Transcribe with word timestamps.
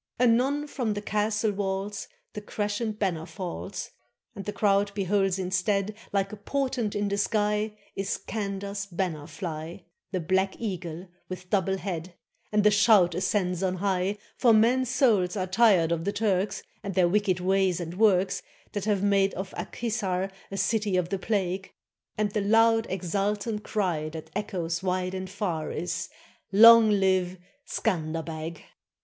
Anon 0.19 0.65
from 0.65 0.95
the 0.95 1.01
castle 1.03 1.51
walls 1.51 2.07
The 2.33 2.41
crescent 2.41 2.97
banner 2.97 3.27
falls. 3.27 3.91
And 4.33 4.45
the 4.45 4.51
crowd 4.51 4.91
beholds 4.95 5.37
instead, 5.37 5.93
Like 6.11 6.31
a 6.31 6.37
portent 6.37 6.95
in 6.95 7.07
the 7.07 7.19
sky, 7.19 7.77
Iskander's 7.95 8.87
banner 8.87 9.27
fly, 9.27 9.85
The 10.09 10.19
Black 10.19 10.59
Eagle 10.59 11.07
with 11.29 11.51
double 11.51 11.77
head; 11.77 12.15
And 12.51 12.65
a 12.65 12.71
shout 12.71 13.13
ascends 13.13 13.61
on 13.61 13.75
high, 13.75 14.17
For 14.37 14.53
men's 14.55 14.89
souls 14.89 15.37
are 15.37 15.45
tired 15.45 15.91
of 15.91 16.03
the 16.03 16.11
Turks, 16.11 16.63
And 16.81 16.95
their 16.95 17.07
wicked 17.07 17.39
ways 17.39 17.79
and 17.79 17.93
works 17.93 18.41
That 18.71 18.85
have 18.85 19.03
made 19.03 19.35
of 19.35 19.53
Ak 19.55 19.75
Hissar 19.75 20.31
A 20.49 20.57
city 20.57 20.97
of 20.97 21.09
the 21.09 21.19
plague; 21.19 21.73
And 22.17 22.31
the 22.31 22.41
loud, 22.41 22.87
exultant 22.89 23.63
cry 23.63 24.09
478 24.09 24.13
SCANDERBEG 24.23 24.33
That 24.33 24.39
echoes 24.39 24.81
wide 24.81 25.13
and 25.13 25.29
far 25.29 25.69
Is, 25.71 26.09
"Long 26.51 26.89
live 26.89 27.37
Scanderbeg!" 27.67 28.63